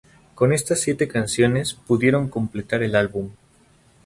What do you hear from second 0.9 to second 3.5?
canciones pudieron completar el álbum.